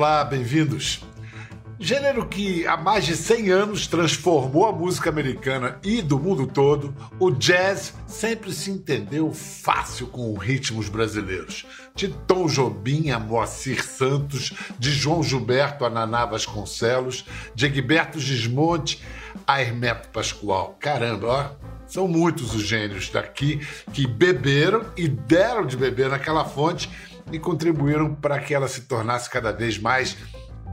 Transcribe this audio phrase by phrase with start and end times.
[0.00, 1.04] Olá, bem-vindos.
[1.78, 6.96] Gênero que há mais de 100 anos transformou a música americana e do mundo todo,
[7.18, 11.66] o jazz sempre se entendeu fácil com ritmos brasileiros.
[11.94, 19.02] De Tom Jobim a Moacir Santos, de João Gilberto a Naná Vasconcelos, de Egberto Gismonte
[19.46, 20.78] a Hermeto Pascoal.
[20.80, 21.50] Caramba, ó,
[21.86, 23.60] são muitos os gênios daqui
[23.92, 26.88] que beberam e deram de beber naquela fonte
[27.32, 30.16] e contribuíram para que ela se tornasse cada vez mais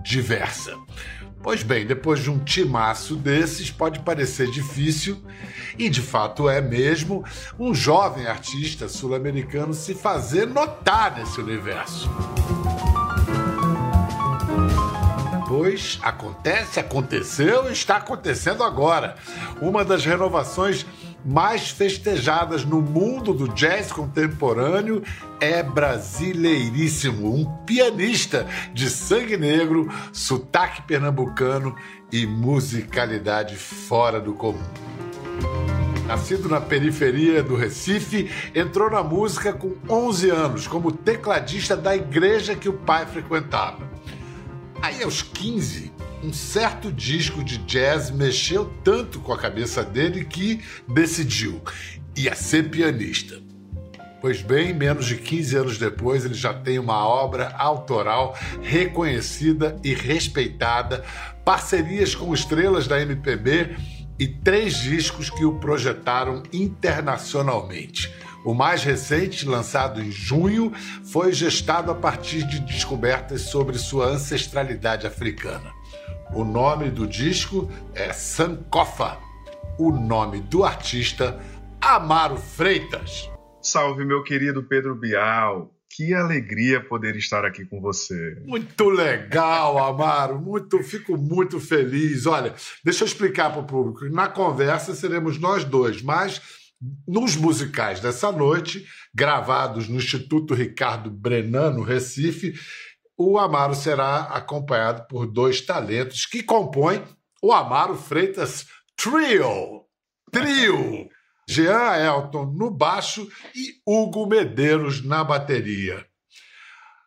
[0.04, 0.74] diversa.
[1.42, 5.22] Pois bem, depois de um timaço desses, pode parecer difícil,
[5.78, 7.24] e de fato é mesmo,
[7.60, 12.10] um jovem artista sul-americano se fazer notar nesse universo.
[15.48, 19.16] Pois acontece, aconteceu e está acontecendo agora.
[19.62, 20.86] Uma das renovações
[21.28, 25.04] mais festejadas no mundo do jazz contemporâneo
[25.42, 31.76] é brasileiríssimo, um pianista de sangue negro, sotaque pernambucano
[32.10, 34.64] e musicalidade fora do comum.
[36.08, 42.56] Nascido na periferia do Recife, entrou na música com 11 anos como tecladista da igreja
[42.56, 43.86] que o pai frequentava.
[44.82, 45.92] Aí, aos 15,
[46.24, 51.62] um certo disco de jazz mexeu tanto com a cabeça dele que decidiu
[52.16, 53.40] ia ser pianista.
[54.20, 59.94] Pois bem, menos de 15 anos depois, ele já tem uma obra autoral reconhecida e
[59.94, 61.04] respeitada,
[61.46, 63.78] parcerias com estrelas da MPB
[64.20, 68.12] e três discos que o projetaram internacionalmente.
[68.44, 70.72] O mais recente, lançado em junho,
[71.12, 75.77] foi gestado a partir de descobertas sobre sua ancestralidade africana.
[76.34, 79.18] O nome do disco é Sankofa.
[79.80, 81.40] O nome do artista,
[81.80, 83.30] Amaro Freitas.
[83.62, 85.74] Salve, meu querido Pedro Bial.
[85.90, 88.36] Que alegria poder estar aqui com você.
[88.46, 90.40] Muito legal, Amaro.
[90.40, 92.26] Muito, fico muito feliz.
[92.26, 94.06] Olha, deixa eu explicar para o público.
[94.14, 96.42] Na conversa seremos nós dois, mas
[97.08, 102.54] nos musicais dessa noite, gravados no Instituto Ricardo Brenan, no Recife,
[103.18, 107.04] o Amaro será acompanhado por dois talentos que compõem
[107.42, 109.86] o Amaro Freitas Trio.
[110.32, 111.10] Trio!
[111.50, 116.06] Jean Elton no baixo e Hugo Medeiros na bateria.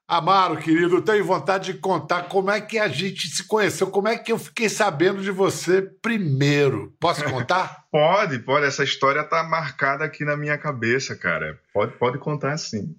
[0.08, 4.18] Amaro, querido, tenho vontade de contar como é que a gente se conheceu, como é
[4.18, 6.92] que eu fiquei sabendo de você primeiro.
[6.98, 7.84] Posso contar?
[7.92, 8.66] pode, pode.
[8.66, 11.60] Essa história tá marcada aqui na minha cabeça, cara.
[11.72, 12.96] Pode, pode contar sim.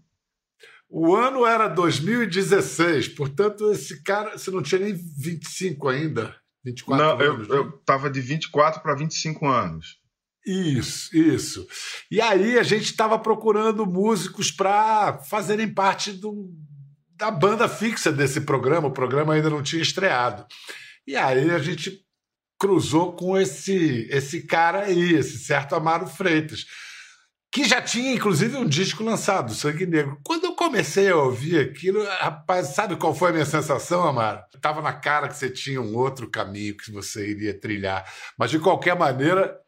[0.94, 6.36] O ano era 2016, portanto, esse cara, você não tinha nem 25 ainda,
[6.66, 7.48] 24 não, anos.
[7.48, 7.58] Eu, né?
[7.62, 10.02] eu tava de 24 para 25 anos.
[10.46, 11.66] Isso, isso.
[12.12, 16.52] E aí a gente estava procurando músicos para fazerem parte do,
[17.16, 18.90] da banda fixa desse programa.
[18.90, 20.46] O programa ainda não tinha estreado.
[21.08, 22.02] E aí a gente
[22.60, 26.66] cruzou com esse esse cara aí, esse certo Amaro Freitas
[27.52, 30.18] que já tinha inclusive um disco lançado, Sangue Negro.
[30.24, 34.42] Quando eu comecei a ouvir aquilo, rapaz, sabe qual foi a minha sensação, Amaro?
[34.62, 38.06] Tava na cara que você tinha um outro caminho que você iria trilhar.
[38.38, 39.60] Mas de qualquer maneira,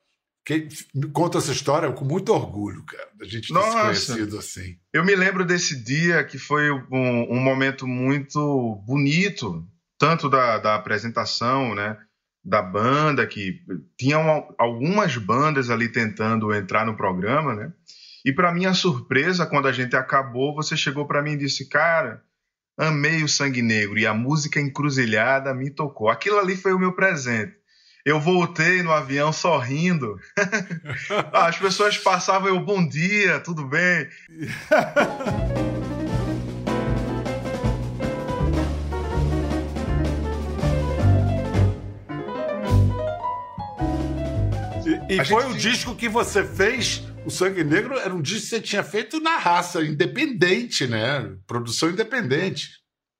[0.45, 0.67] que,
[1.11, 4.77] conta essa história com muito orgulho, cara, da gente ter Nossa, se conhecido assim.
[4.93, 9.65] Eu me lembro desse dia que foi um, um momento muito bonito,
[9.97, 11.97] tanto da, da apresentação, né?
[12.43, 13.61] Da banda, que
[13.97, 17.71] tinham algumas bandas ali tentando entrar no programa, né?
[18.25, 22.21] E para minha surpresa, quando a gente acabou, você chegou para mim e disse: "Cara,
[22.77, 26.09] amei o Sangue Negro e a música Encruzilhada me tocou.
[26.09, 27.53] Aquilo ali foi o meu presente.
[28.05, 30.19] Eu voltei no avião sorrindo.
[31.31, 34.09] As pessoas passavam eu, bom dia, tudo bem?
[45.21, 48.61] E foi um disco que você fez, o Sangue Negro era um disco que você
[48.61, 51.35] tinha feito na raça, independente, né?
[51.47, 52.69] Produção independente.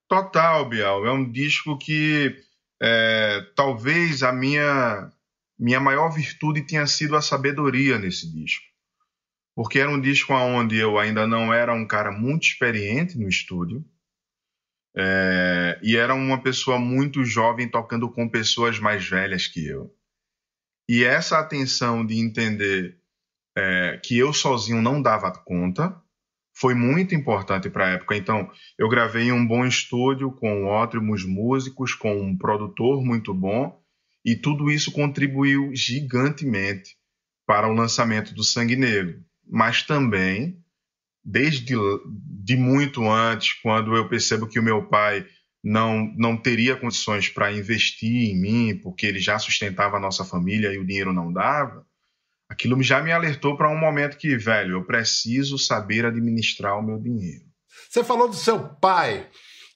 [0.08, 1.06] Total, Bial.
[1.06, 2.36] É um disco que
[2.82, 5.10] é, talvez a minha,
[5.58, 8.66] minha maior virtude tenha sido a sabedoria nesse disco.
[9.56, 13.86] Porque era um disco onde eu ainda não era um cara muito experiente no estúdio.
[14.96, 19.92] É, e era uma pessoa muito jovem tocando com pessoas mais velhas que eu.
[20.88, 22.98] E essa atenção de entender
[23.56, 26.02] é, que eu sozinho não dava conta
[26.56, 28.16] foi muito importante para a época.
[28.16, 33.82] Então, eu gravei em um bom estúdio com ótimos músicos, com um produtor muito bom,
[34.24, 36.96] e tudo isso contribuiu gigantemente
[37.46, 39.24] para o lançamento do Sangue Negro.
[39.46, 40.64] Mas também,
[41.24, 41.76] desde
[42.44, 45.26] de muito antes, quando eu percebo que o meu pai
[45.64, 50.74] não, não teria condições para investir em mim, porque ele já sustentava a nossa família
[50.74, 51.86] e o dinheiro não dava,
[52.50, 57.00] aquilo já me alertou para um momento que, velho, eu preciso saber administrar o meu
[57.00, 57.46] dinheiro.
[57.90, 59.30] Você falou do seu pai.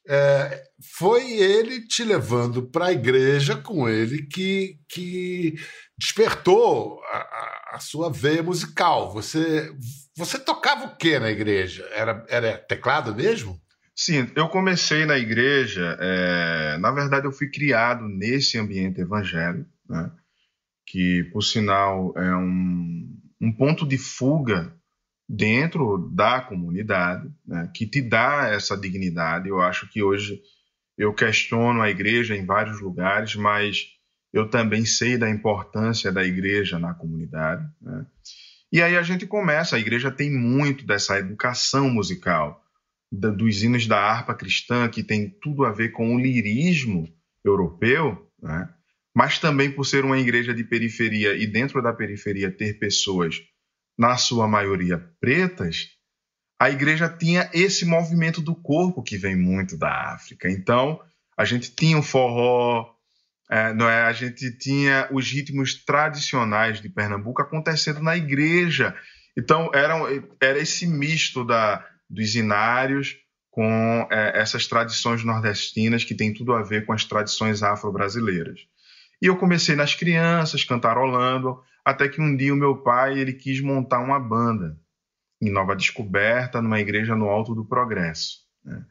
[0.10, 0.64] É,
[0.98, 5.56] foi ele te levando para a igreja com ele que, que
[5.98, 9.12] despertou a, a, sua veia musical.
[9.12, 9.70] Você,
[10.16, 11.86] você tocava o que na igreja?
[11.92, 13.60] Era, era teclado mesmo?
[14.00, 15.98] Sim, eu comecei na igreja.
[16.00, 20.12] É, na verdade, eu fui criado nesse ambiente evangélico, né,
[20.86, 24.72] que, por sinal, é um, um ponto de fuga
[25.28, 29.50] dentro da comunidade, né, que te dá essa dignidade.
[29.50, 30.40] Eu acho que hoje
[30.96, 33.88] eu questiono a igreja em vários lugares, mas
[34.32, 37.68] eu também sei da importância da igreja na comunidade.
[37.82, 38.06] Né?
[38.72, 42.64] E aí a gente começa, a igreja tem muito dessa educação musical,
[43.12, 47.08] da, dos hinos da harpa cristã, que tem tudo a ver com o lirismo
[47.44, 48.70] europeu, né?
[49.16, 53.42] mas também por ser uma igreja de periferia e dentro da periferia ter pessoas
[53.98, 55.88] na sua maioria pretas,
[56.60, 60.50] a igreja tinha esse movimento do corpo que vem muito da África.
[60.50, 61.00] Então,
[61.36, 62.94] a gente tinha o forró,
[63.50, 64.04] é, não é?
[64.04, 68.96] a gente tinha os ritmos tradicionais de Pernambuco acontecendo na igreja.
[69.38, 69.96] Então, era,
[70.42, 73.18] era esse misto da, dos inários
[73.50, 78.68] com é, essas tradições nordestinas que tem tudo a ver com as tradições afro-brasileiras.
[79.22, 83.60] E eu comecei nas crianças, cantarolando, até que um dia o meu pai ele quis
[83.62, 84.78] montar uma banda
[85.42, 88.40] em Nova Descoberta, numa igreja no Alto do Progresso.
[88.64, 88.84] Né?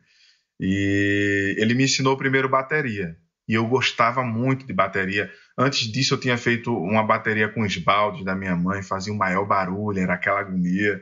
[0.58, 3.16] E ele me ensinou primeiro bateria.
[3.48, 5.30] E eu gostava muito de bateria.
[5.56, 9.16] Antes disso, eu tinha feito uma bateria com os baldes da minha mãe, fazia o
[9.16, 11.00] maior barulho, era aquela agonia.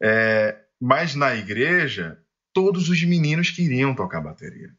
[0.00, 2.18] É, mas na igreja,
[2.52, 4.70] todos os meninos queriam tocar bateria.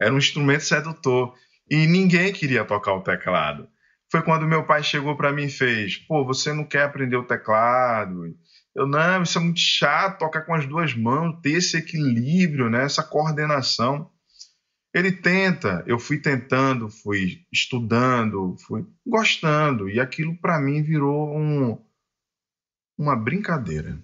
[0.00, 1.34] Era um instrumento sedutor.
[1.68, 3.68] E ninguém queria tocar o teclado
[4.10, 7.26] foi quando meu pai chegou para mim e fez: pô, você não quer aprender o
[7.26, 8.34] teclado?
[8.74, 12.84] Eu, não, isso é muito chato, tocar com as duas mãos, ter esse equilíbrio, né,
[12.84, 14.10] essa coordenação.
[14.94, 21.78] Ele tenta, eu fui tentando, fui estudando, fui gostando, e aquilo para mim virou um,
[22.98, 24.00] uma brincadeira.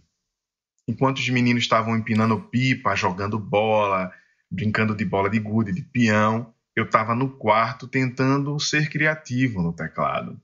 [0.93, 4.13] Enquanto os meninos estavam empinando pipa, jogando bola,
[4.51, 9.73] brincando de bola de gude, de peão, eu estava no quarto tentando ser criativo no
[9.73, 10.39] teclado.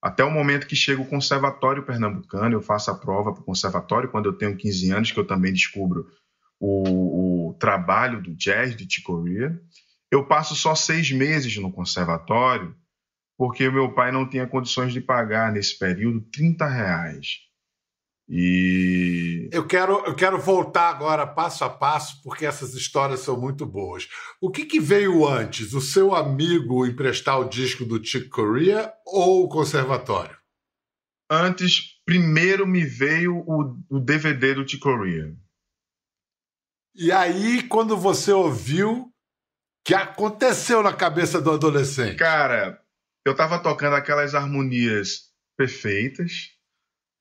[0.00, 4.10] Até o momento que chega o Conservatório Pernambucano, eu faço a prova para o Conservatório
[4.10, 6.08] quando eu tenho 15 anos, que eu também descubro
[6.58, 9.60] o, o trabalho do jazz de Chicoria.
[10.10, 12.74] Eu passo só seis meses no Conservatório,
[13.36, 17.51] porque meu pai não tinha condições de pagar nesse período 30 reais
[18.34, 23.66] e eu quero, eu quero voltar agora passo a passo, porque essas histórias são muito
[23.66, 24.08] boas.
[24.40, 25.74] O que, que veio antes?
[25.74, 30.34] O seu amigo emprestar o disco do Chick Corea ou o conservatório?
[31.30, 35.36] Antes, primeiro me veio o, o DVD do Chick Corea.
[36.94, 39.12] E aí, quando você ouviu,
[39.84, 42.16] que aconteceu na cabeça do adolescente?
[42.16, 42.80] Cara,
[43.26, 46.61] eu tava tocando aquelas harmonias perfeitas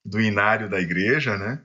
[0.04, 1.62] do inário da igreja, né?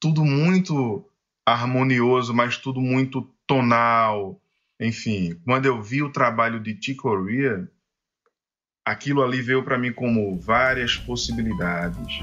[0.00, 1.04] Tudo muito
[1.44, 4.40] harmonioso, mas tudo muito tonal.
[4.78, 7.68] Enfim, quando eu vi o trabalho de Chick Corea,
[8.84, 12.22] aquilo ali veio para mim como várias possibilidades.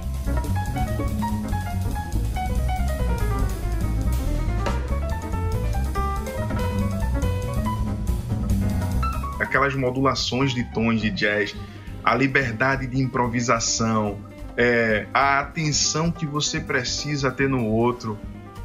[9.39, 11.55] Aquelas modulações de tons de jazz,
[12.03, 14.19] a liberdade de improvisação,
[14.57, 18.19] é, a atenção que você precisa ter no outro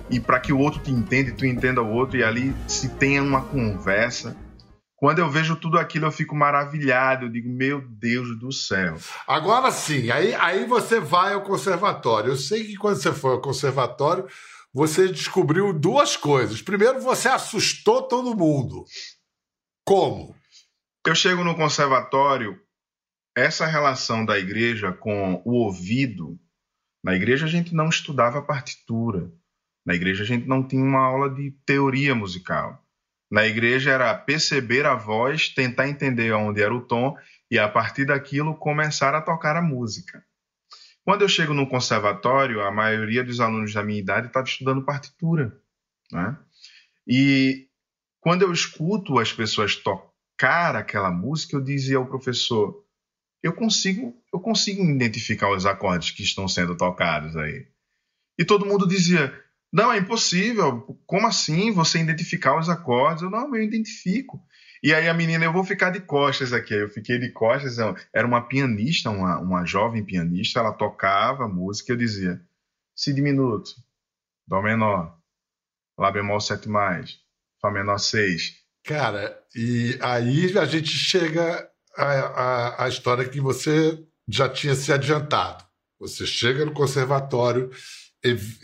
[0.08, 2.88] e para que o outro te entenda e tu entenda o outro e ali se
[2.88, 4.36] tenha uma conversa.
[4.96, 7.26] Quando eu vejo tudo aquilo, eu fico maravilhado.
[7.26, 8.96] Eu digo, meu Deus do céu.
[9.26, 12.30] Agora sim, aí, aí você vai ao conservatório.
[12.30, 14.26] Eu sei que quando você foi ao conservatório,
[14.72, 16.62] você descobriu duas coisas.
[16.62, 18.84] Primeiro, você assustou todo mundo.
[19.84, 20.34] Como?
[21.04, 22.58] Eu chego no conservatório
[23.34, 26.38] essa relação da igreja com o ouvido,
[27.02, 29.32] na igreja a gente não estudava partitura,
[29.84, 32.82] na igreja a gente não tinha uma aula de teoria musical.
[33.30, 37.16] Na igreja era perceber a voz, tentar entender onde era o tom
[37.50, 40.22] e a partir daquilo começar a tocar a música.
[41.04, 45.58] Quando eu chego no conservatório, a maioria dos alunos da minha idade estava estudando partitura.
[46.12, 46.36] Né?
[47.06, 47.68] E
[48.20, 52.81] quando eu escuto as pessoas tocar aquela música, eu dizia ao professor:
[53.42, 57.66] eu consigo, eu consigo identificar os acordes que estão sendo tocados aí.
[58.38, 59.32] E todo mundo dizia:
[59.72, 60.82] Não, é impossível.
[61.06, 63.22] Como assim você identificar os acordes?
[63.22, 64.40] Eu, não, eu identifico.
[64.82, 66.74] E aí a menina, eu vou ficar de costas aqui.
[66.74, 67.78] Eu fiquei de costas.
[68.14, 70.60] Era uma pianista, uma, uma jovem pianista.
[70.60, 72.40] Ela tocava música eu dizia:
[72.94, 73.70] Si diminuto,
[74.46, 75.18] Dó menor,
[75.98, 76.68] Lá bemol 7,
[77.60, 78.62] Fá menor 6.
[78.84, 84.92] Cara, e aí a gente chega à, à, à história que você já tinha se
[84.92, 85.64] adiantado.
[85.98, 87.70] Você chega no conservatório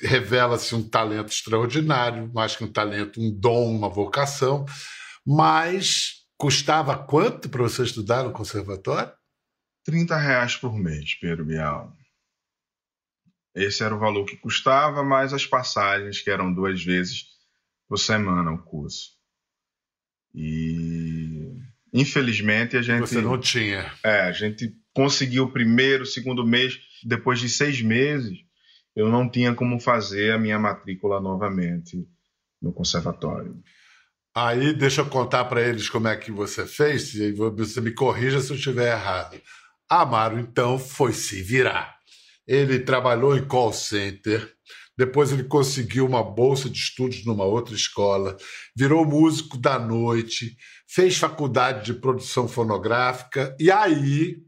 [0.00, 4.64] revela-se um talento extraordinário, mais que um talento, um dom, uma vocação,
[5.26, 9.12] mas custava quanto para você estudar no conservatório?
[9.85, 11.92] 30 reais por mês, Pedro Bial.
[13.54, 17.25] Esse era o valor que custava, mais as passagens, que eram duas vezes
[17.88, 19.16] por semana o curso.
[20.32, 21.07] E
[21.92, 23.00] infelizmente a gente.
[23.00, 23.92] Você não tinha.
[24.04, 28.38] É, a gente conseguiu o primeiro, segundo mês, depois de seis meses,
[28.97, 32.04] eu não tinha como fazer a minha matrícula novamente
[32.61, 33.57] no conservatório.
[34.35, 38.40] Aí, deixa eu contar para eles como é que você fez, e você me corrija
[38.40, 39.40] se eu estiver errado.
[39.88, 41.97] Amaro, então, foi se virar.
[42.47, 44.52] Ele trabalhou em call center,
[44.97, 48.37] depois ele conseguiu uma bolsa de estudos numa outra escola,
[48.76, 50.57] virou músico da noite,
[50.88, 54.42] fez faculdade de produção fonográfica e aí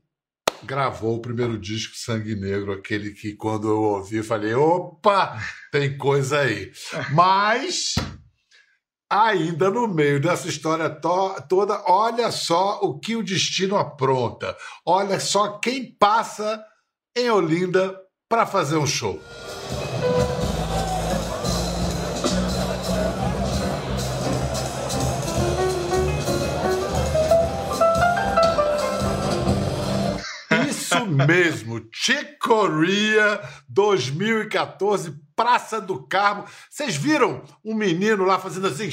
[0.62, 5.38] gravou o primeiro disco Sangue Negro, aquele que quando eu ouvi falei, opa,
[5.70, 6.72] tem coisa aí.
[7.12, 7.94] Mas
[9.10, 14.56] ainda no meio dessa história to toda, olha só o que o destino apronta.
[14.86, 16.62] Olha só quem passa
[17.16, 19.20] em Olinda para fazer um show.
[31.10, 31.86] Mesmo.
[31.92, 36.44] Chicoria 2014, Praça do Carmo.
[36.68, 38.90] Vocês viram um menino lá fazendo assim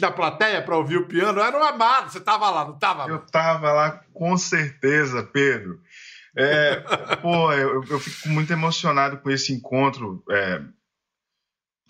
[0.00, 1.40] na plateia para ouvir o piano?
[1.40, 2.10] Era um amado.
[2.10, 3.08] Você estava lá, não estava?
[3.08, 5.80] Eu estava lá com certeza, Pedro.
[6.36, 6.76] É,
[7.22, 10.62] pô, eu, eu, fico muito emocionado com esse encontro é,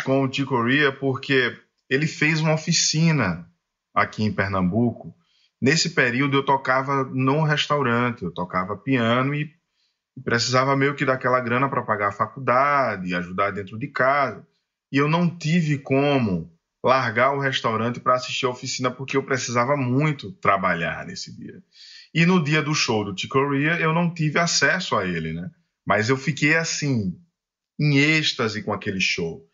[0.04, 1.58] com o Chicoria, porque
[1.90, 3.50] ele fez uma oficina
[3.92, 5.14] aqui em Pernambuco
[5.66, 9.50] Nesse período eu tocava num restaurante, eu tocava piano e
[10.22, 14.46] precisava meio que daquela grana para pagar a faculdade, ajudar dentro de casa.
[14.92, 19.76] E eu não tive como largar o restaurante para assistir a oficina porque eu precisava
[19.76, 21.60] muito trabalhar nesse dia.
[22.14, 25.50] E no dia do show do Ticoria eu não tive acesso a ele, né?
[25.84, 27.18] Mas eu fiquei assim
[27.76, 29.44] em êxtase com aquele show.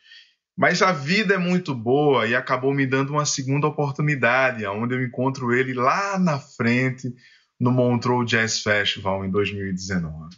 [0.56, 5.02] Mas a vida é muito boa e acabou me dando uma segunda oportunidade, onde eu
[5.02, 7.12] encontro ele lá na frente
[7.59, 10.37] no Montreux Jazz Festival em 2019.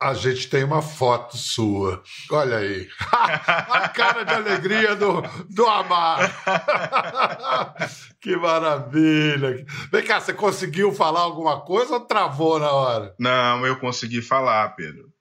[0.00, 2.02] A gente tem uma foto sua.
[2.30, 2.88] Olha aí.
[3.12, 6.42] a cara de alegria do, do Amar.
[8.20, 9.64] que maravilha.
[9.92, 13.14] Vem cá, você conseguiu falar alguma coisa ou travou na hora?
[13.18, 15.12] Não, eu consegui falar, Pedro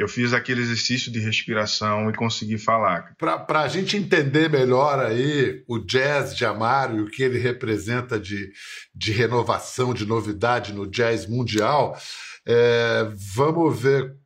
[0.00, 3.14] eu fiz aquele exercício de respiração e consegui falar.
[3.18, 8.18] Para a gente entender melhor aí o jazz de Amaro e o que ele representa
[8.18, 8.50] de,
[8.94, 12.00] de renovação, de novidade no jazz mundial,
[12.46, 14.16] é, vamos ver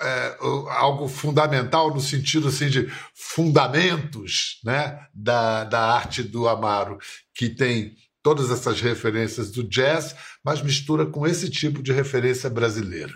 [0.00, 0.36] é,
[0.70, 6.96] algo fundamental no sentido assim de fundamentos né, da, da arte do Amaro,
[7.34, 13.12] que tem todas essas referências do jazz, mas mistura com esse tipo de referência brasileira.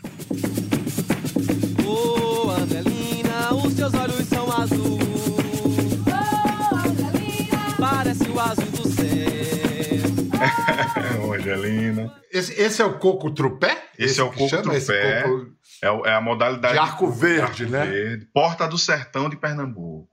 [11.34, 12.14] Angelina.
[12.30, 13.90] Esse, esse é o coco trupé?
[13.98, 15.22] Esse, esse é o coco trupé.
[15.22, 15.52] Coco...
[15.82, 16.74] É, é, a modalidade.
[16.74, 17.86] De arco verde, arco né?
[17.86, 18.26] Verde.
[18.32, 20.08] Porta do Sertão de Pernambuco.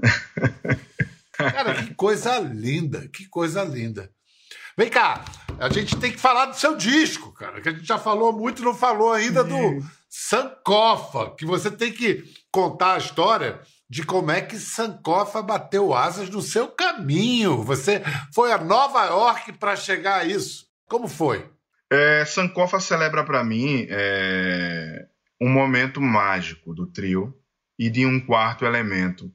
[1.32, 4.10] Cara, que coisa linda, que coisa linda.
[4.76, 5.24] Vem cá,
[5.58, 8.62] a gente tem que falar do seu disco, cara, que a gente já falou muito,
[8.62, 13.60] não falou ainda do Sankofa, que você tem que contar a história
[13.90, 17.64] de como é que Sankofa bateu asas no seu caminho.
[17.64, 18.00] Você
[18.32, 20.66] foi a Nova York para chegar a isso.
[20.88, 21.50] Como foi?
[21.92, 25.08] É, Sankofa celebra para mim é,
[25.40, 27.36] um momento mágico do trio
[27.76, 29.28] e de um quarto elemento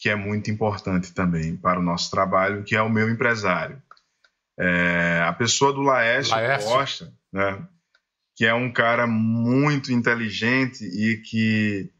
[0.00, 3.80] que é muito importante também para o nosso trabalho, que é o meu empresário.
[4.58, 6.68] É, a pessoa do Laércio, Laércio.
[6.68, 7.64] Costa, né,
[8.34, 11.91] que é um cara muito inteligente e que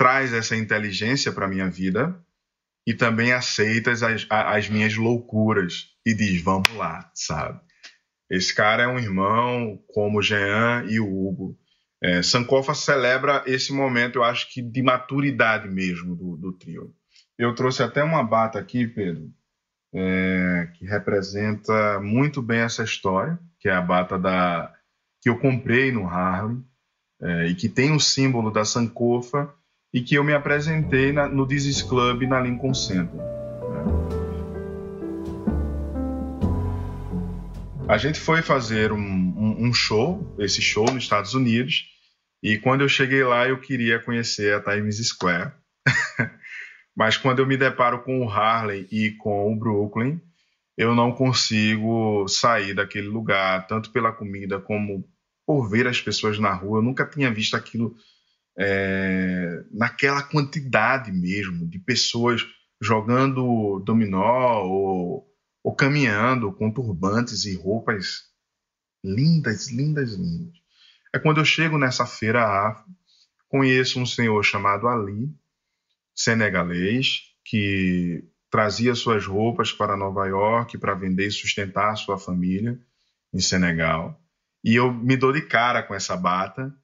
[0.00, 2.18] traz essa inteligência para minha vida
[2.86, 7.60] e também aceita as, as minhas loucuras e diz: vamos lá, sabe?
[8.30, 11.54] Esse cara é um irmão como o Jean e o Hugo.
[12.02, 16.94] É, Sankofa celebra esse momento, eu acho que de maturidade mesmo do, do trio.
[17.38, 19.30] Eu trouxe até uma bata aqui, Pedro,
[19.94, 24.72] é, que representa muito bem essa história, que é a bata da
[25.20, 26.56] que eu comprei no Harley
[27.20, 29.54] é, e que tem o símbolo da Sankofa
[29.92, 33.14] e que eu me apresentei na, no This Club na Lincoln Center.
[33.14, 33.90] Né?
[37.88, 41.86] A gente foi fazer um, um, um, show, esse show nos Estados Unidos,
[42.40, 45.52] e quando eu cheguei lá eu queria conhecer a Times Square.
[46.96, 50.20] Mas quando eu me deparo com o Harlem e com o Brooklyn,
[50.76, 55.04] eu não consigo sair daquele lugar, tanto pela comida como
[55.44, 56.78] por ver as pessoas na rua.
[56.78, 57.96] Eu nunca tinha visto aquilo
[58.62, 62.46] é, naquela quantidade mesmo de pessoas
[62.80, 65.26] jogando dominó ou
[65.62, 68.30] ou caminhando com turbantes e roupas
[69.04, 70.58] lindas, lindas, lindas.
[71.12, 72.90] É quando eu chego nessa feira afro,
[73.48, 75.30] conheço um senhor chamado Ali,
[76.14, 82.78] senegalês, que trazia suas roupas para Nova York para vender e sustentar sua família
[83.32, 84.18] em Senegal.
[84.64, 86.74] E eu me dou de cara com essa bata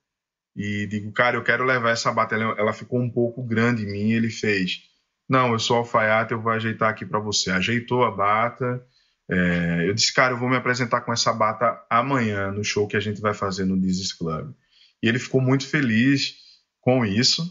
[0.57, 2.35] e digo, cara, eu quero levar essa bata.
[2.35, 4.13] Ela, ficou um pouco grande em mim.
[4.13, 4.85] Ele fez,
[5.29, 7.51] não, eu sou alfaiate, eu vou ajeitar aqui para você.
[7.51, 8.83] Ajeitou a bata.
[9.31, 12.97] É, eu disse, cara, eu vou me apresentar com essa bata amanhã no show que
[12.97, 14.55] a gente vai fazer no This Club.
[15.03, 16.37] E ele ficou muito feliz
[16.81, 17.45] com isso.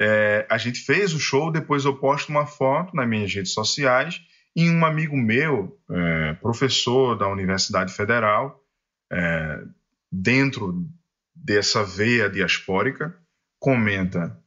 [0.00, 4.20] É, a gente fez o show, depois eu posto uma foto nas minhas redes sociais
[4.56, 8.64] e um amigo meu, é, professor da Universidade Federal,
[9.12, 9.62] é,
[10.10, 10.88] dentro
[11.34, 13.18] dessa veia diaspórica,
[13.58, 14.42] comenta: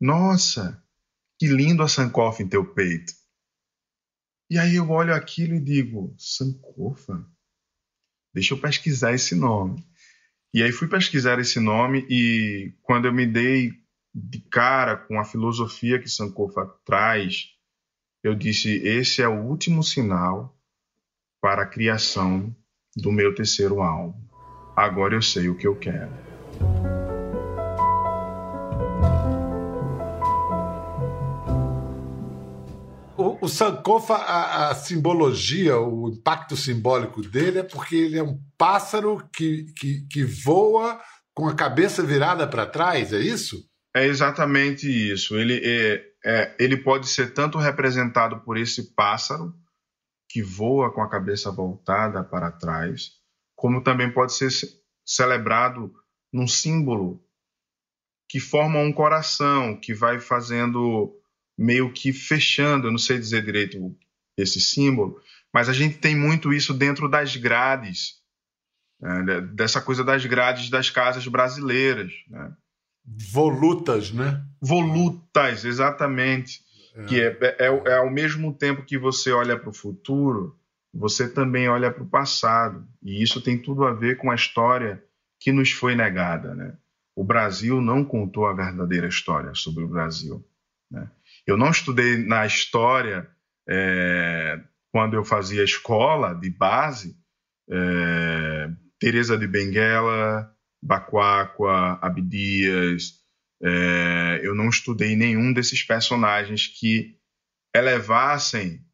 [0.00, 0.82] Nossa,
[1.38, 3.12] que lindo a Sankofa em teu peito.
[4.50, 7.26] E aí eu olho aquilo e digo, Sankofa?
[8.32, 9.84] Deixa eu pesquisar esse nome.
[10.52, 13.72] E aí fui pesquisar esse nome e quando eu me dei
[14.14, 17.48] de cara com a filosofia que Sankofa traz,
[18.22, 20.56] eu disse, esse é o último sinal
[21.40, 22.54] para a criação
[22.96, 24.33] do meu terceiro álbum.
[24.76, 26.24] Agora eu sei o que eu quero.
[33.44, 39.22] o Sankofa, a, a, simbologia, o impacto simbólico dele é porque ele é um pássaro
[39.34, 40.98] que, que, que voa
[41.34, 43.62] com a cabeça virada para trás, é isso?
[43.94, 45.36] É exatamente isso.
[45.36, 49.52] Ele, é, é, ele pode ser tanto representado por esse pássaro
[50.28, 53.10] que voa com a cabeça voltada para trás,
[53.64, 54.50] como também pode ser
[55.06, 55.90] celebrado
[56.30, 57.24] num símbolo
[58.28, 61.18] que forma um coração, que vai fazendo
[61.56, 63.96] meio que fechando, eu não sei dizer direito
[64.36, 65.18] esse símbolo,
[65.50, 68.16] mas a gente tem muito isso dentro das grades,
[69.00, 72.12] né, dessa coisa das grades das casas brasileiras.
[72.28, 72.54] Né?
[73.32, 74.44] Volutas, né?
[74.60, 76.60] Volutas, exatamente.
[76.94, 77.04] É.
[77.06, 80.54] Que é, é, é ao mesmo tempo que você olha para o futuro,
[80.94, 82.86] você também olha para o passado.
[83.02, 85.02] E isso tem tudo a ver com a história
[85.40, 86.54] que nos foi negada.
[86.54, 86.76] Né?
[87.16, 90.46] O Brasil não contou a verdadeira história sobre o Brasil.
[90.90, 91.10] Né?
[91.46, 93.28] Eu não estudei na história
[93.68, 94.60] é,
[94.92, 97.16] quando eu fazia escola de base,
[97.68, 103.14] é, Teresa de Benguela, Bacuacua, Abdias.
[103.62, 107.18] É, eu não estudei nenhum desses personagens que
[107.74, 108.84] elevassem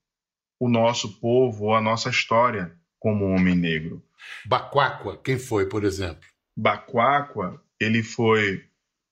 [0.61, 4.05] o nosso povo ou a nossa história como homem negro.
[4.45, 6.29] Bacuacua, quem foi, por exemplo?
[6.55, 8.67] Bacuacua, ele foi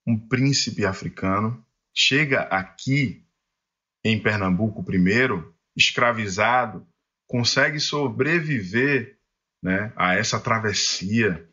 [0.07, 3.25] um príncipe africano, chega aqui
[4.05, 6.87] em Pernambuco primeiro, escravizado,
[7.27, 9.19] consegue sobreviver
[9.63, 11.49] né, a essa travessia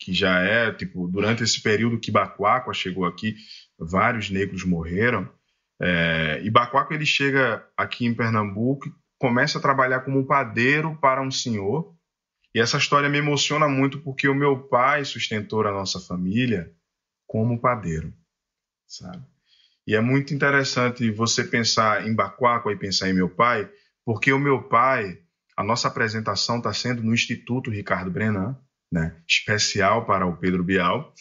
[0.00, 3.36] que já é, tipo, durante esse período que Bacuacua chegou aqui,
[3.78, 5.28] vários negros morreram.
[5.80, 11.30] É, e Bacuacua ele chega aqui em Pernambuco começa a trabalhar como padeiro para um
[11.30, 11.94] senhor.
[12.54, 16.72] E essa história me emociona muito porque o meu pai sustentou a nossa família
[17.26, 18.12] como padeiro,
[18.86, 19.22] sabe?
[19.86, 23.70] E é muito interessante você pensar em Bacuacua e pensar em meu pai,
[24.04, 25.18] porque o meu pai,
[25.56, 28.56] a nossa apresentação está sendo no Instituto Ricardo Brenan,
[28.92, 31.14] né, especial para o Pedro Bial.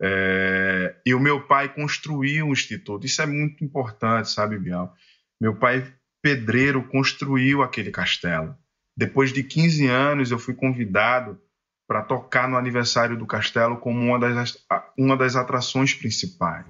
[0.00, 3.06] É, e o meu pai construiu o instituto.
[3.06, 4.94] Isso é muito importante, sabe, Bial?
[5.40, 8.56] Meu pai, pedreiro, construiu aquele castelo.
[8.96, 11.38] Depois de 15 anos, eu fui convidado
[11.86, 14.56] para tocar no aniversário do castelo como uma das,
[14.96, 16.64] uma das atrações principais.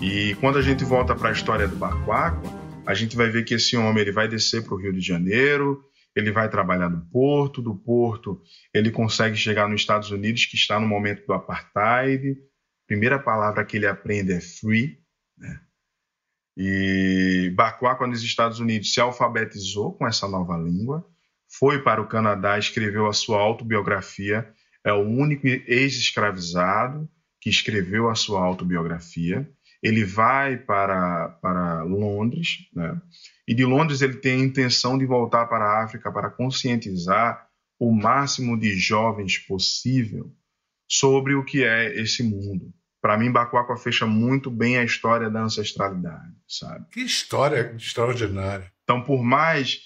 [0.00, 2.50] E quando a gente volta para a história do Bacuacua,
[2.84, 5.80] a gente vai ver que esse homem ele vai descer para o Rio de Janeiro,
[6.16, 8.42] ele vai trabalhar no porto, do porto
[8.74, 12.36] ele consegue chegar nos Estados Unidos, que está no momento do apartheid.
[12.92, 14.98] Primeira palavra que ele aprende é free,
[15.38, 15.62] né?
[16.54, 21.02] E Bacuaco nos Estados Unidos se alfabetizou com essa nova língua,
[21.48, 24.46] foi para o Canadá, escreveu a sua autobiografia,
[24.84, 27.08] é o único ex-escravizado
[27.40, 29.50] que escreveu a sua autobiografia.
[29.82, 33.00] Ele vai para, para Londres, né?
[33.48, 37.48] e de Londres ele tem a intenção de voltar para a África para conscientizar
[37.80, 40.30] o máximo de jovens possível
[40.86, 42.70] sobre o que é esse mundo.
[43.02, 46.86] Para mim, Bacuaca fecha muito bem a história da ancestralidade, sabe?
[46.92, 48.72] Que história extraordinária.
[48.84, 49.80] Então, por mais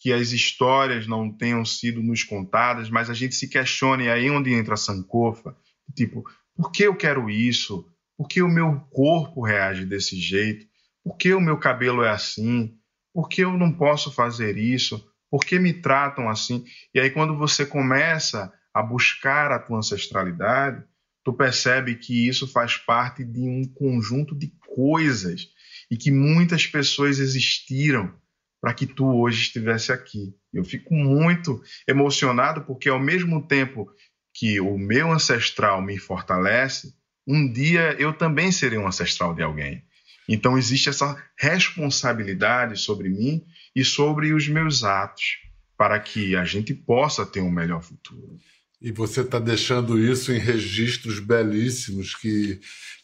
[0.00, 4.54] que as histórias não tenham sido nos contadas, mas a gente se questione aí onde
[4.54, 5.54] entra a Sankofa,
[5.94, 6.24] tipo,
[6.56, 7.86] por que eu quero isso?
[8.16, 10.66] Por que o meu corpo reage desse jeito?
[11.04, 12.74] Por que o meu cabelo é assim?
[13.12, 15.06] Por que eu não posso fazer isso?
[15.30, 16.64] Por que me tratam assim?
[16.94, 20.82] E aí, quando você começa a buscar a tua ancestralidade,
[21.24, 25.48] tu percebe que isso faz parte de um conjunto de coisas
[25.90, 28.12] e que muitas pessoas existiram
[28.60, 30.34] para que tu hoje estivesse aqui.
[30.52, 33.88] Eu fico muito emocionado porque, ao mesmo tempo
[34.32, 36.94] que o meu ancestral me fortalece,
[37.26, 39.84] um dia eu também serei um ancestral de alguém.
[40.28, 45.38] Então existe essa responsabilidade sobre mim e sobre os meus atos
[45.76, 48.38] para que a gente possa ter um melhor futuro.
[48.82, 52.58] E você está deixando isso em registros belíssimos que,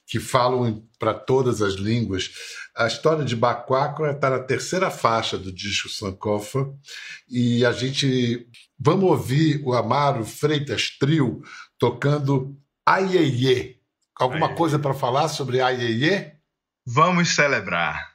[0.08, 2.32] que falam para todas as línguas.
[2.76, 6.68] A história de Bacuaco está na terceira faixa do disco Sankofa
[7.28, 8.44] e a gente
[8.76, 11.42] vamos ouvir o Amaro Freitas Trio
[11.78, 13.78] tocando Aieye.
[14.18, 16.32] Alguma coisa para falar sobre Aieye?
[16.84, 18.14] Vamos celebrar.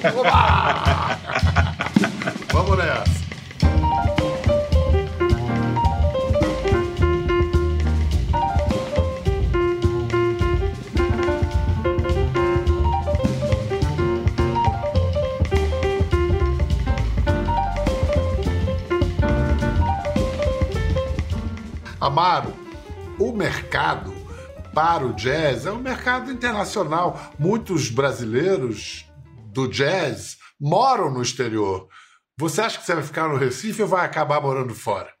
[2.50, 3.25] vamos nessa.
[22.06, 22.54] Amaro,
[23.18, 24.14] o mercado
[24.72, 27.34] para o jazz é um mercado internacional.
[27.36, 29.10] Muitos brasileiros
[29.46, 31.88] do jazz moram no exterior.
[32.38, 35.12] Você acha que você vai ficar no Recife ou vai acabar morando fora?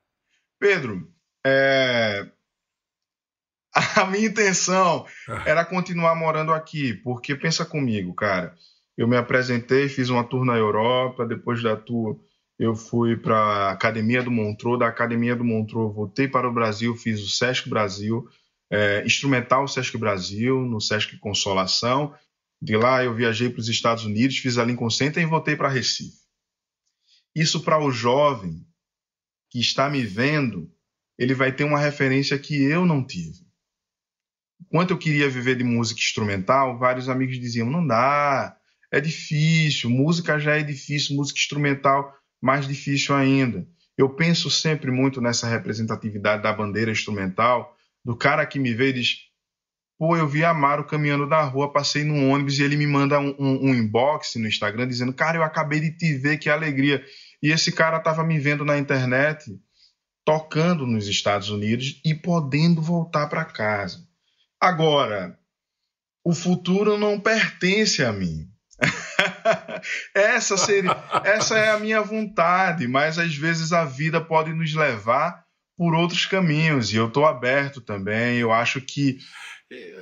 [0.60, 1.12] Pedro,
[1.44, 2.24] é...
[3.96, 5.42] a minha intenção ah.
[5.44, 8.54] era continuar morando aqui, porque pensa comigo, cara.
[8.96, 12.20] Eu me apresentei, fiz uma tour na Europa, depois da tour
[12.58, 16.96] eu fui para a Academia do Montreux, da Academia do Montreux voltei para o Brasil,
[16.96, 18.26] fiz o Sesc Brasil,
[18.70, 22.14] é, instrumental Sesc Brasil, no Sesc Consolação.
[22.60, 25.68] De lá eu viajei para os Estados Unidos, fiz a Lincoln Center e voltei para
[25.68, 26.16] Recife.
[27.34, 28.66] Isso para o jovem
[29.50, 30.72] que está me vendo,
[31.18, 33.46] ele vai ter uma referência que eu não tive.
[34.62, 38.56] Enquanto eu queria viver de música instrumental, vários amigos diziam: não dá,
[38.90, 43.66] é difícil, música já é difícil, música instrumental mais difícil ainda.
[43.96, 48.92] Eu penso sempre muito nessa representatividade da bandeira instrumental, do cara que me vê e
[48.92, 49.26] diz:
[49.98, 53.34] pô, eu vi Amaro caminhando na rua, passei num ônibus e ele me manda um,
[53.38, 57.04] um, um, inbox no Instagram dizendo: cara, eu acabei de te ver, que alegria.
[57.42, 59.58] E esse cara estava me vendo na internet,
[60.24, 64.06] tocando nos Estados Unidos e podendo voltar para casa.
[64.60, 65.38] Agora,
[66.24, 68.50] o futuro não pertence a mim.
[70.14, 75.44] Essa seria, essa é a minha vontade, mas às vezes a vida pode nos levar
[75.76, 78.38] por outros caminhos e eu estou aberto também.
[78.38, 79.18] Eu acho que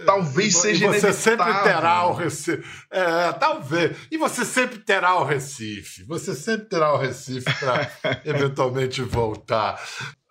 [0.04, 3.96] talvez e, seja e você sempre terá o Recife, é, talvez.
[4.10, 6.04] E você sempre terá o Recife.
[6.04, 7.90] Você sempre terá o Recife para
[8.24, 9.80] eventualmente voltar.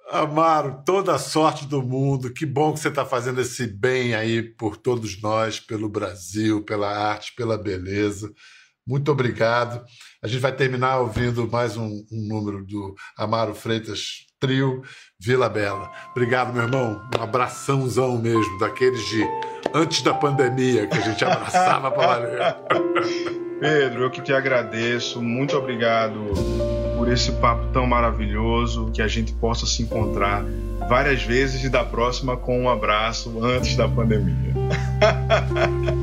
[0.10, 2.32] Amaro, toda a sorte do mundo.
[2.32, 6.88] Que bom que você está fazendo esse bem aí por todos nós, pelo Brasil, pela
[6.88, 8.32] arte, pela beleza.
[8.86, 9.84] Muito obrigado.
[10.22, 14.82] A gente vai terminar ouvindo mais um, um número do Amaro Freitas Trio
[15.20, 15.90] Vila Bela.
[16.12, 17.02] Obrigado, meu irmão.
[17.18, 19.24] Um abraçãozão mesmo, daqueles de
[19.74, 22.56] antes da pandemia que a gente abraçava para valer.
[23.60, 25.22] Pedro, eu que te agradeço.
[25.22, 26.20] Muito obrigado
[26.98, 30.44] por esse papo tão maravilhoso, que a gente possa se encontrar
[30.90, 34.54] várias vezes e da próxima com um abraço antes da pandemia.